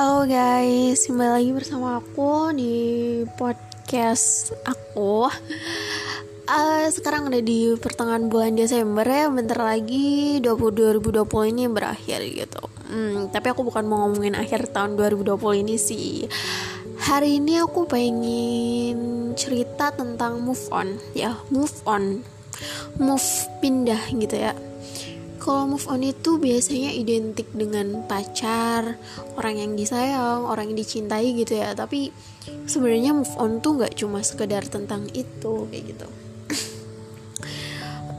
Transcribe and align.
Halo 0.00 0.24
guys, 0.24 1.04
kembali 1.04 1.28
lagi 1.28 1.52
bersama 1.52 2.00
aku 2.00 2.56
di 2.56 3.20
podcast 3.36 4.48
aku. 4.64 5.28
Uh, 6.48 6.88
sekarang 6.88 7.28
udah 7.28 7.44
di 7.44 7.76
pertengahan 7.76 8.32
bulan 8.32 8.56
Desember 8.56 9.04
ya, 9.04 9.28
bentar 9.28 9.60
lagi 9.60 10.40
20, 10.40 11.04
2020 11.04 11.52
ini 11.52 11.68
berakhir 11.68 12.24
gitu. 12.32 12.64
Hmm, 12.88 13.28
tapi 13.28 13.52
aku 13.52 13.60
bukan 13.60 13.84
mau 13.84 14.08
ngomongin 14.08 14.40
akhir 14.40 14.72
tahun 14.72 14.96
2020 14.96 15.68
ini 15.68 15.76
sih. 15.76 16.24
Hari 17.04 17.36
ini 17.36 17.60
aku 17.60 17.84
pengen 17.84 19.36
cerita 19.36 19.92
tentang 19.92 20.40
move 20.40 20.64
on, 20.72 20.96
ya 21.12 21.36
move 21.52 21.76
on, 21.84 22.24
move 22.96 23.28
pindah 23.60 24.00
gitu 24.16 24.48
ya 24.48 24.56
kalau 25.40 25.74
move 25.74 25.88
on 25.88 26.04
itu 26.04 26.36
biasanya 26.36 26.92
identik 26.92 27.48
dengan 27.56 28.04
pacar, 28.04 29.00
orang 29.40 29.56
yang 29.56 29.72
disayang, 29.72 30.44
orang 30.44 30.68
yang 30.70 30.78
dicintai 30.78 31.32
gitu 31.32 31.56
ya. 31.56 31.72
Tapi 31.72 32.12
sebenarnya 32.68 33.16
move 33.16 33.34
on 33.40 33.64
tuh 33.64 33.80
nggak 33.80 33.96
cuma 33.96 34.20
sekedar 34.20 34.68
tentang 34.68 35.08
itu 35.16 35.64
kayak 35.72 35.96
gitu. 35.96 36.08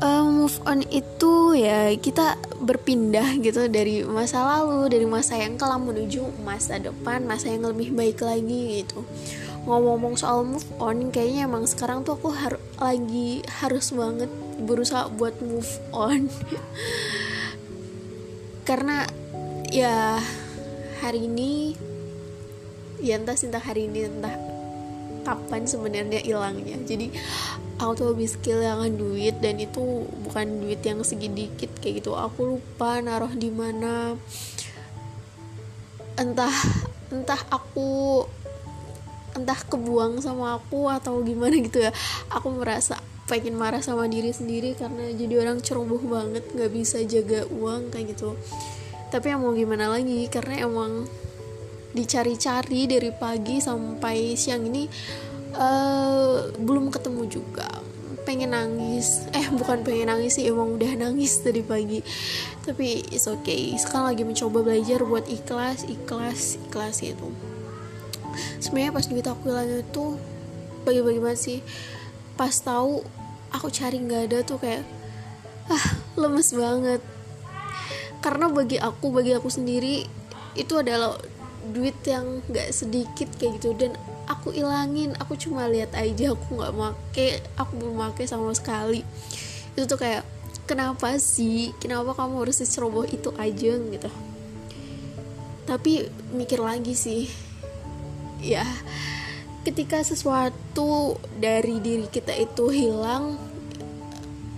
uh, 0.02 0.25
move 0.41 0.57
on 0.66 0.81
itu 0.89 1.53
ya 1.53 1.94
kita 1.94 2.41
berpindah 2.57 3.38
gitu 3.38 3.69
dari 3.69 4.02
masa 4.02 4.41
lalu, 4.41 4.89
dari 4.89 5.05
masa 5.05 5.38
yang 5.38 5.61
kelam 5.61 5.85
menuju 5.85 6.25
masa 6.41 6.81
depan, 6.81 7.22
masa 7.30 7.53
yang 7.53 7.69
lebih 7.69 7.94
baik 7.94 8.17
lagi 8.25 8.81
gitu. 8.81 9.05
Ngomong-ngomong 9.69 10.17
soal 10.17 10.41
move 10.41 10.66
on, 10.81 11.13
kayaknya 11.13 11.45
emang 11.45 11.69
sekarang 11.69 12.02
tuh 12.02 12.17
aku 12.17 12.33
har 12.33 12.58
lagi 12.81 13.45
harus 13.62 13.94
banget 13.94 14.27
berusaha 14.66 15.08
buat 15.13 15.38
move 15.39 15.73
on. 15.94 16.26
Karena 18.67 19.05
ya 19.69 20.17
hari 21.05 21.30
ini 21.30 21.78
ya 23.02 23.17
entah 23.17 23.38
entah 23.38 23.61
hari 23.61 23.86
ini 23.89 24.09
entah 24.09 24.33
kapan 25.22 25.70
sebenarnya 25.70 26.25
hilangnya. 26.25 26.78
Jadi 26.81 27.14
aku 27.78 27.92
tuh 27.97 28.08
habis 28.14 28.38
kehilangan 28.42 28.94
duit 28.98 29.38
dan 29.42 29.61
itu 29.61 30.05
bukan 30.25 30.66
duit 30.66 30.81
yang 30.81 31.05
sedikit 31.05 31.70
kayak 31.81 32.02
gitu. 32.02 32.17
Aku 32.17 32.58
lupa 32.58 32.98
naruh 33.02 33.31
di 33.33 33.53
mana. 33.53 34.17
Entah 36.17 36.53
entah 37.14 37.42
aku 37.50 38.25
entah 39.35 39.59
kebuang 39.67 40.19
sama 40.19 40.59
aku 40.59 40.91
atau 40.91 41.23
gimana 41.23 41.55
gitu 41.59 41.79
ya 41.79 41.91
aku 42.31 42.51
merasa 42.51 42.99
pengen 43.31 43.55
marah 43.55 43.79
sama 43.79 44.11
diri 44.11 44.35
sendiri 44.35 44.75
karena 44.75 45.07
jadi 45.15 45.39
orang 45.39 45.63
ceroboh 45.63 46.03
banget 46.03 46.43
nggak 46.51 46.71
bisa 46.75 46.99
jaga 47.07 47.47
uang 47.47 47.87
kayak 47.87 48.11
gitu. 48.11 48.35
Tapi 49.07 49.31
yang 49.31 49.39
mau 49.39 49.55
gimana 49.55 49.87
lagi 49.87 50.27
karena 50.27 50.67
emang 50.67 51.07
dicari-cari 51.95 52.91
dari 52.91 53.11
pagi 53.15 53.63
sampai 53.63 54.35
siang 54.35 54.67
ini 54.67 54.83
uh, 55.55 56.52
belum 56.59 56.91
ketemu 56.91 57.23
juga. 57.31 57.71
Pengen 58.27 58.52
nangis 58.52 59.23
eh 59.31 59.47
bukan 59.47 59.79
pengen 59.87 60.11
nangis 60.11 60.35
sih 60.35 60.52
emang 60.52 60.75
udah 60.75 60.91
nangis 60.99 61.39
tadi 61.39 61.63
pagi. 61.63 62.03
Tapi 62.67 63.15
it's 63.15 63.31
okay 63.31 63.79
sekarang 63.79 64.11
lagi 64.11 64.27
mencoba 64.27 64.59
belajar 64.59 65.07
buat 65.07 65.23
ikhlas 65.31 65.87
ikhlas 65.87 66.59
ikhlas 66.67 66.99
itu 66.99 67.31
sebenarnya 68.59 68.91
pas 68.95 69.05
duit 69.07 69.25
aku 69.25 69.41
hilang 69.49 69.69
itu 69.69 70.05
bagi-bagi 70.83 71.19
banget 71.21 71.39
sih. 71.39 71.59
Pas 72.35 72.51
tahu 72.51 73.03
aku 73.53 73.67
cari 73.69 74.01
nggak 74.01 74.21
ada 74.31 74.39
tuh 74.41 74.57
kayak 74.57 74.83
ah 75.69 75.85
lemes 76.17 76.52
banget. 76.55 77.02
Karena 78.21 78.49
bagi 78.49 78.77
aku 78.77 79.09
bagi 79.13 79.33
aku 79.33 79.49
sendiri 79.49 80.05
itu 80.53 80.73
adalah 80.77 81.17
duit 81.71 81.97
yang 82.05 82.41
nggak 82.49 82.69
sedikit 82.73 83.30
kayak 83.37 83.61
gitu. 83.61 83.73
Dan 83.77 83.93
aku 84.30 84.53
ilangin 84.55 85.14
aku 85.20 85.37
cuma 85.37 85.67
lihat 85.67 85.93
aja 85.97 86.33
aku 86.33 86.58
nggak 86.58 86.73
make 86.73 87.27
aku 87.58 87.71
belum 87.77 87.95
make 87.97 88.23
sama 88.25 88.53
sekali. 88.55 89.05
Itu 89.77 89.86
tuh 89.86 89.99
kayak 90.02 90.23
kenapa 90.65 91.17
sih? 91.21 91.73
Kenapa 91.77 92.15
kamu 92.15 92.47
harus 92.47 92.61
seceroboh 92.61 93.05
itu 93.05 93.30
aja? 93.37 93.73
Gitu. 93.77 94.09
Tapi 95.65 96.09
mikir 96.33 96.59
lagi 96.59 96.97
sih 96.97 97.51
ya 98.41 98.65
ketika 99.61 100.02
sesuatu 100.02 101.21
dari 101.37 101.77
diri 101.77 102.09
kita 102.09 102.33
itu 102.33 102.73
hilang 102.73 103.37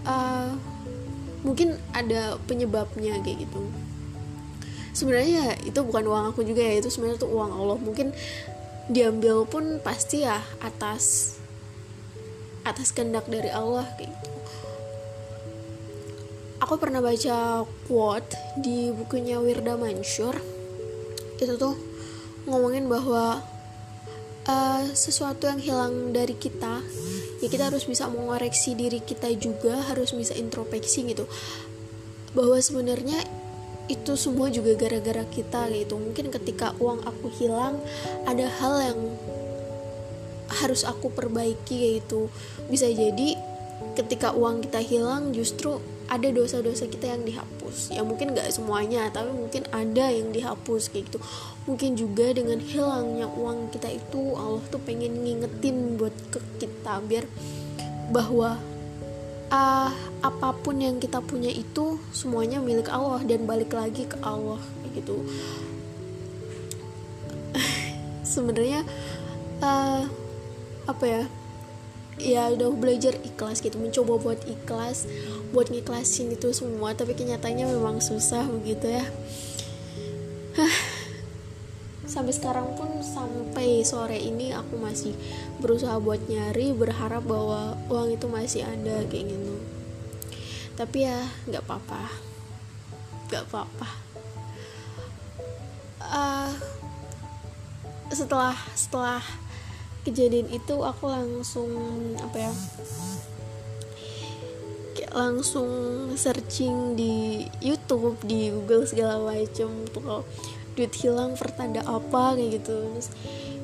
uh, 0.07 0.55
mungkin 1.43 1.75
ada 1.91 2.39
penyebabnya 2.47 3.19
kayak 3.19 3.47
gitu. 3.47 3.67
Sebenarnya 4.95 5.59
itu 5.67 5.79
bukan 5.83 6.07
uang 6.07 6.25
aku 6.31 6.47
juga 6.47 6.63
ya 6.63 6.79
itu 6.79 6.87
sebenarnya 6.87 7.19
tuh 7.19 7.31
uang 7.35 7.51
Allah. 7.51 7.77
Mungkin 7.83 8.15
diambil 8.87 9.43
pun 9.43 9.83
pasti 9.83 10.23
ya 10.23 10.39
atas 10.63 11.35
atas 12.63 12.95
kehendak 12.95 13.27
dari 13.27 13.51
Allah 13.51 13.83
kayak 13.99 14.15
gitu. 14.15 14.29
Aku 16.63 16.79
pernah 16.79 17.03
baca 17.03 17.67
quote 17.91 18.39
di 18.63 18.95
bukunya 18.95 19.35
Wirda 19.43 19.75
Mansur. 19.75 20.39
Itu 21.35 21.59
tuh 21.59 21.75
ngomongin 22.47 22.87
bahwa 22.87 23.43
uh, 24.47 24.83
sesuatu 24.91 25.47
yang 25.47 25.59
hilang 25.59 25.93
dari 26.11 26.35
kita 26.35 26.83
ya 27.43 27.47
kita 27.51 27.67
harus 27.67 27.83
bisa 27.83 28.07
mengoreksi 28.07 28.71
diri 28.75 29.03
kita 29.03 29.27
juga 29.35 29.83
harus 29.91 30.15
bisa 30.15 30.31
introspeksi 30.35 31.03
gitu. 31.11 31.27
Bahwa 32.33 32.57
sebenarnya 32.57 33.19
itu 33.91 34.15
semua 34.15 34.47
juga 34.47 34.79
gara-gara 34.79 35.27
kita 35.27 35.67
gitu. 35.75 35.99
Mungkin 35.99 36.31
ketika 36.31 36.71
uang 36.79 37.03
aku 37.03 37.27
hilang 37.35 37.83
ada 38.23 38.47
hal 38.47 38.73
yang 38.79 38.99
harus 40.63 40.87
aku 40.87 41.11
perbaiki 41.11 41.75
yaitu 41.91 42.31
bisa 42.71 42.87
jadi 42.87 43.35
ketika 43.93 44.33
uang 44.33 44.65
kita 44.65 44.81
hilang 44.81 45.33
justru 45.33 45.77
ada 46.09 46.27
dosa-dosa 46.29 46.89
kita 46.89 47.15
yang 47.15 47.23
dihapus. 47.23 47.93
Ya 47.93 48.01
mungkin 48.05 48.33
nggak 48.35 48.49
semuanya 48.53 49.09
tapi 49.13 49.31
mungkin 49.31 49.63
ada 49.71 50.09
yang 50.09 50.33
dihapus 50.33 50.91
kayak 50.91 51.09
gitu. 51.09 51.19
Mungkin 51.69 51.95
juga 51.95 52.33
dengan 52.33 52.59
hilangnya 52.59 53.29
uang 53.29 53.71
kita 53.71 53.89
itu 53.93 54.35
Allah 54.35 54.63
tuh 54.67 54.81
pengen 54.83 55.23
ngingetin 55.23 55.95
buat 55.95 56.13
ke 56.33 56.39
kita 56.59 56.99
biar 57.05 57.25
bahwa 58.11 58.59
uh, 59.49 59.89
apa 60.21 60.49
pun 60.59 60.81
yang 60.81 60.99
kita 60.99 61.23
punya 61.23 61.49
itu 61.49 61.97
semuanya 62.11 62.59
milik 62.59 62.89
Allah 62.91 63.21
dan 63.23 63.47
balik 63.47 63.71
lagi 63.73 64.05
ke 64.09 64.17
Allah 64.21 64.59
gitu. 64.93 65.23
Sebenarnya 68.33 68.83
uh, 69.63 70.03
apa 70.83 71.05
ya 71.07 71.23
ya 72.23 72.47
udah 72.55 72.71
belajar 72.71 73.19
ikhlas 73.19 73.59
gitu 73.59 73.75
mencoba 73.75 74.15
buat 74.15 74.39
ikhlas 74.47 75.03
buat 75.51 75.67
ngiklasin 75.69 76.31
itu 76.33 76.55
semua 76.55 76.95
tapi 76.95 77.13
kenyataannya 77.13 77.67
memang 77.67 77.99
susah 77.99 78.47
begitu 78.47 78.89
ya. 78.89 79.05
Sampai 82.03 82.35
sekarang 82.35 82.73
pun 82.77 82.99
sampai 82.99 83.81
sore 83.85 84.19
ini 84.19 84.51
aku 84.53 84.75
masih 84.79 85.13
berusaha 85.59 85.97
buat 85.97 86.19
nyari 86.27 86.75
berharap 86.75 87.23
bahwa 87.25 87.77
uang 87.87 88.17
itu 88.17 88.27
masih 88.27 88.61
ada 88.65 89.01
kayak 89.07 89.33
gitu. 89.33 89.55
Tapi 90.73 91.05
ya 91.05 91.21
nggak 91.47 91.63
apa-apa. 91.63 92.03
Nggak 93.29 93.43
apa-apa. 93.49 93.89
Uh, 96.03 96.51
setelah 98.13 98.53
setelah 98.77 99.23
kejadian 100.03 100.51
itu 100.51 100.75
aku 100.83 101.07
langsung 101.07 101.71
apa 102.19 102.37
ya 102.49 102.53
langsung 105.13 105.69
searching 106.17 106.97
di 106.97 107.45
YouTube 107.61 108.17
di 108.25 108.49
Google 108.49 108.89
segala 108.89 109.21
macam 109.21 109.69
tuh 109.93 110.25
duit 110.73 110.93
hilang 110.97 111.37
pertanda 111.37 111.85
apa 111.85 112.33
kayak 112.33 112.61
gitu 112.61 112.75
terus 112.97 113.13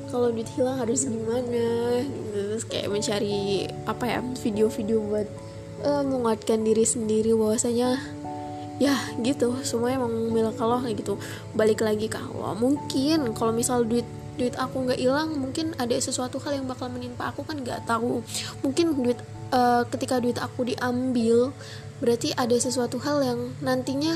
kalau 0.10 0.30
duit 0.34 0.50
hilang 0.58 0.78
harus 0.78 1.06
gimana 1.06 2.02
gitu. 2.06 2.30
terus 2.34 2.64
kayak 2.66 2.90
mencari 2.94 3.66
apa 3.90 4.04
ya 4.06 4.20
video-video 4.22 4.98
buat 5.02 5.28
uh, 5.86 6.04
menguatkan 6.06 6.62
diri 6.62 6.86
sendiri 6.86 7.34
bahwasanya 7.34 7.98
ya 8.80 8.96
gitu. 9.20 9.60
Semuanya 9.62 10.02
emang 10.02 10.32
milik 10.32 10.58
Allah 10.58 10.80
kayak 10.88 10.98
gitu. 11.04 11.20
Balik 11.54 11.84
lagi 11.84 12.08
ke 12.08 12.18
Allah 12.18 12.56
mungkin 12.56 13.36
kalau 13.36 13.52
misal 13.52 13.84
duit 13.84 14.08
duit 14.40 14.56
aku 14.56 14.88
nggak 14.88 15.04
hilang 15.04 15.36
mungkin 15.36 15.76
ada 15.76 15.92
sesuatu 16.00 16.40
hal 16.40 16.64
yang 16.64 16.66
bakal 16.66 16.88
menimpa 16.88 17.30
aku 17.30 17.44
kan 17.44 17.60
nggak 17.60 17.84
tahu. 17.84 18.24
Mungkin 18.64 19.04
duit 19.04 19.20
uh, 19.52 19.84
ketika 19.92 20.24
duit 20.24 20.40
aku 20.40 20.64
diambil 20.64 21.52
berarti 22.00 22.32
ada 22.40 22.56
sesuatu 22.56 22.96
hal 23.04 23.20
yang 23.20 23.40
nantinya 23.60 24.16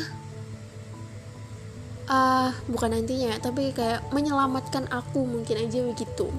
uh, 2.08 2.56
bukan 2.72 2.96
nantinya 2.96 3.36
ya 3.36 3.38
tapi 3.44 3.76
kayak 3.76 4.00
menyelamatkan 4.16 4.88
aku 4.88 5.28
mungkin 5.28 5.60
aja 5.60 5.84
begitu. 5.84 6.32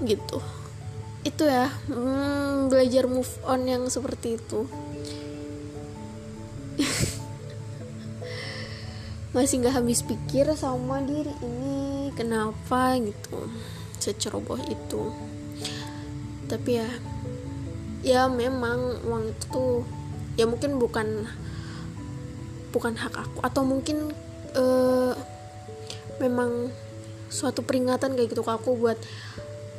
Gitu. 0.00 0.38
Itu 1.20 1.44
ya. 1.44 1.68
Hmm, 1.92 2.72
belajar 2.72 3.04
move 3.04 3.28
on 3.44 3.68
yang 3.68 3.84
seperti 3.92 4.40
itu 4.40 4.64
masih 9.38 9.62
nggak 9.62 9.78
habis 9.78 10.02
pikir 10.02 10.50
sama 10.58 10.98
diri 10.98 11.30
ini 11.46 12.10
kenapa 12.18 12.98
gitu 12.98 13.46
seceroboh 14.02 14.58
itu. 14.66 15.14
Tapi 16.50 16.82
ya 16.82 16.90
ya 18.02 18.22
memang 18.26 18.98
uang 19.06 19.30
itu 19.30 19.44
tuh 19.46 19.74
ya 20.34 20.42
mungkin 20.42 20.82
bukan 20.82 21.30
bukan 22.74 22.98
hak 22.98 23.14
aku. 23.14 23.38
Atau 23.46 23.62
mungkin 23.62 24.10
uh, 24.58 25.14
memang 26.18 26.74
suatu 27.30 27.62
peringatan 27.62 28.18
kayak 28.18 28.34
gitu 28.34 28.42
ke 28.42 28.50
aku 28.50 28.74
buat 28.74 28.98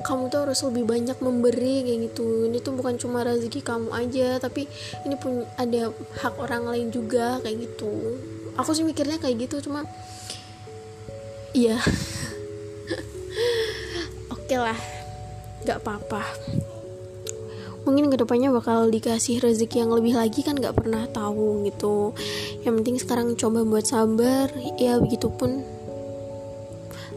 kamu 0.08 0.32
tuh 0.32 0.48
harus 0.48 0.64
lebih 0.72 0.88
banyak 0.88 1.20
memberi 1.20 1.84
kayak 1.84 2.00
gitu. 2.16 2.48
Ini 2.48 2.64
tuh 2.64 2.80
bukan 2.80 2.96
cuma 2.96 3.28
rezeki 3.28 3.60
kamu 3.60 3.92
aja 3.92 4.40
tapi 4.40 4.72
ini 5.04 5.20
pun 5.20 5.44
ada 5.60 5.92
hak 6.24 6.40
orang 6.40 6.64
lain 6.64 6.88
juga 6.96 7.44
kayak 7.44 7.68
gitu 7.68 8.16
aku 8.60 8.76
sih 8.76 8.84
mikirnya 8.84 9.16
kayak 9.16 9.48
gitu 9.48 9.72
cuma 9.72 9.88
iya. 11.56 11.80
Oke 14.36 14.54
okay 14.54 14.60
lah 14.60 14.78
nggak 15.64 15.80
apa-apa. 15.84 16.24
Mungkin 17.88 18.12
ke 18.12 18.20
depannya 18.20 18.54
bakal 18.54 18.92
dikasih 18.92 19.42
rezeki 19.42 19.88
yang 19.88 19.92
lebih 19.96 20.14
lagi 20.14 20.44
kan 20.44 20.60
nggak 20.60 20.76
pernah 20.78 21.08
tahu 21.10 21.66
gitu. 21.66 22.14
Yang 22.68 22.74
penting 22.84 22.98
sekarang 23.00 23.28
coba 23.40 23.66
buat 23.66 23.86
sabar 23.88 24.52
ya 24.78 25.00
begitupun 25.02 25.64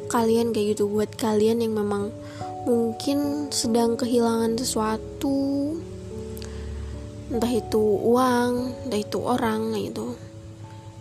kalian 0.09 0.55
kayak 0.55 0.79
gitu. 0.79 0.89
Buat 0.89 1.13
kalian 1.19 1.61
yang 1.61 1.77
memang 1.77 2.15
mungkin 2.63 3.51
sedang 3.51 3.99
kehilangan 3.99 4.55
sesuatu 4.55 5.75
entah 7.33 7.49
itu 7.49 7.81
uang 7.81 8.87
entah 8.87 9.01
itu 9.01 9.19
orang 9.19 9.73
gitu 9.81 10.15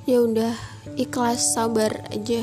ya 0.10 0.22
udah 0.26 0.54
ikhlas 0.98 1.54
sabar 1.54 2.10
aja. 2.10 2.42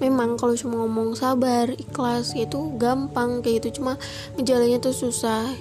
Memang 0.00 0.40
kalau 0.40 0.56
cuma 0.56 0.80
ngomong 0.84 1.12
sabar 1.12 1.70
ikhlas 1.76 2.32
itu 2.34 2.74
gampang 2.80 3.44
kayak 3.44 3.62
gitu. 3.62 3.80
Cuma 3.80 4.00
ngejalannya 4.36 4.80
tuh 4.80 4.96
susah. 4.96 5.52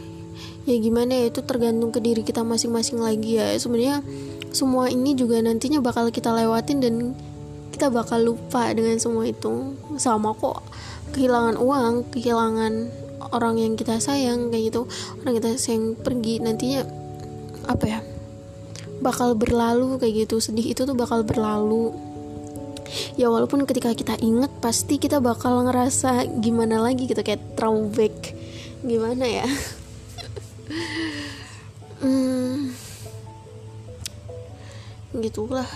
Ya 0.63 0.75
gimana 0.79 1.11
ya 1.15 1.25
itu 1.31 1.43
tergantung 1.43 1.91
ke 1.91 1.99
diri 1.99 2.23
kita 2.23 2.41
masing-masing 2.41 3.03
lagi 3.03 3.37
ya. 3.37 3.51
Sebenarnya 3.59 4.01
semua 4.49 4.89
ini 4.89 5.13
juga 5.13 5.37
nantinya 5.43 5.83
bakal 5.83 6.09
kita 6.09 6.33
lewatin 6.33 6.79
dan 6.81 6.95
kita 7.75 7.91
bakal 7.93 8.23
lupa 8.23 8.71
dengan 8.73 8.97
semua 8.97 9.27
itu. 9.27 9.75
Sama 9.99 10.33
kok 10.33 10.63
kehilangan 11.13 11.59
uang 11.59 12.09
kehilangan 12.15 12.73
orang 13.35 13.59
yang 13.59 13.73
kita 13.75 13.99
sayang 13.99 14.49
kayak 14.49 14.73
gitu. 14.73 14.87
Orang 15.21 15.33
kita 15.37 15.49
sayang 15.59 15.99
pergi 15.99 16.41
nantinya 16.41 16.81
apa 17.69 17.85
ya 17.85 18.01
bakal 18.99 19.35
berlalu 19.35 19.99
kayak 19.99 20.27
gitu. 20.27 20.39
Sedih 20.43 20.71
itu 20.71 20.83
tuh 20.83 20.95
bakal 20.95 21.23
berlalu. 21.23 21.91
Ya 23.19 23.29
walaupun 23.29 23.67
ketika 23.69 23.93
kita 23.93 24.17
inget 24.17 24.49
pasti 24.63 24.97
kita 24.97 25.21
bakal 25.21 25.67
ngerasa 25.67 26.25
gimana 26.41 26.81
lagi 26.81 27.05
gitu 27.05 27.19
kayak 27.21 27.59
throwback. 27.59 28.35
Gimana 28.85 29.25
ya? 29.25 29.47
Hmm, 31.99 32.71
gitulah. 35.19 35.67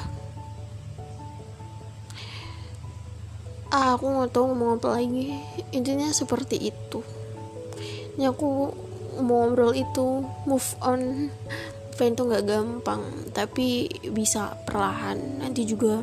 Ah, 3.68 4.00
aku 4.00 4.08
nggak 4.08 4.32
tahu 4.32 4.56
ngomong 4.56 4.80
apa 4.80 4.96
lagi. 4.96 5.36
Intinya 5.76 6.08
seperti 6.16 6.72
itu. 6.72 7.04
Ini 8.16 8.32
aku 8.32 8.72
mau 9.20 9.46
ngobrol 9.46 9.76
itu 9.76 10.24
move 10.48 10.70
on 10.80 11.28
fan 11.94 12.18
tuh 12.18 12.28
nggak 12.28 12.46
gampang 12.50 13.02
tapi 13.32 13.88
bisa 14.10 14.58
perlahan. 14.66 15.40
Nanti 15.40 15.64
juga 15.64 16.02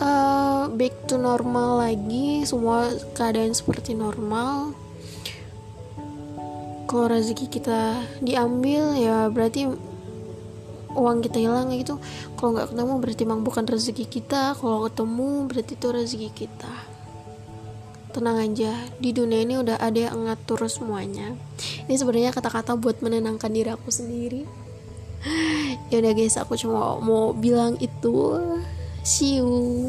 uh, 0.00 0.72
back 0.72 0.94
to 1.06 1.20
normal 1.20 1.84
lagi 1.84 2.42
semua 2.48 2.90
keadaan 3.12 3.52
seperti 3.52 3.92
normal. 3.92 4.72
Kalau 6.88 7.04
rezeki 7.12 7.46
kita 7.52 8.00
diambil 8.24 8.96
ya 8.96 9.28
berarti 9.28 9.68
uang 10.96 11.20
kita 11.20 11.38
hilang 11.38 11.68
gitu. 11.76 12.00
Kalau 12.40 12.56
nggak 12.56 12.72
ketemu 12.72 12.94
berarti 12.96 13.22
emang 13.28 13.42
bukan 13.44 13.64
rezeki 13.68 14.04
kita. 14.08 14.56
Kalau 14.56 14.88
ketemu 14.88 15.28
berarti 15.44 15.72
itu 15.76 15.88
rezeki 15.92 16.30
kita. 16.32 16.74
Tenang 18.08 18.40
aja 18.40 18.72
di 18.96 19.12
dunia 19.12 19.44
ini 19.44 19.60
udah 19.60 19.76
ada 19.76 20.08
yang 20.08 20.24
ngatur 20.24 20.64
semuanya 20.64 21.36
ini 21.88 21.96
sebenarnya 21.96 22.36
kata-kata 22.36 22.76
buat 22.76 23.00
menenangkan 23.00 23.48
diri 23.48 23.72
aku 23.72 23.88
sendiri. 23.88 24.44
Ya 25.88 26.04
udah 26.04 26.12
guys 26.12 26.36
aku 26.36 26.52
cuma 26.52 27.00
mau 27.00 27.32
bilang 27.32 27.80
itu. 27.80 28.36
See 29.00 29.40
you 29.40 29.88